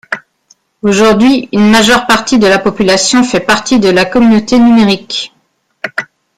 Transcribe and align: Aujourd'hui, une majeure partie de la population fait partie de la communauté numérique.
Aujourd'hui, 0.81 1.47
une 1.53 1.69
majeure 1.69 2.07
partie 2.07 2.39
de 2.39 2.47
la 2.47 2.57
population 2.57 3.23
fait 3.23 3.39
partie 3.39 3.79
de 3.79 3.89
la 3.91 4.03
communauté 4.03 4.57
numérique. 4.57 5.31